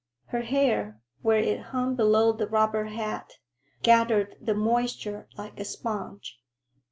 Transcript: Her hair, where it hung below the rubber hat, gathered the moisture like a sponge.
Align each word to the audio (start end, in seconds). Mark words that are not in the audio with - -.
Her 0.29 0.41
hair, 0.41 0.99
where 1.21 1.37
it 1.37 1.59
hung 1.67 1.95
below 1.95 2.31
the 2.31 2.47
rubber 2.47 2.85
hat, 2.85 3.33
gathered 3.83 4.35
the 4.41 4.55
moisture 4.55 5.27
like 5.37 5.59
a 5.59 5.63
sponge. 5.63 6.39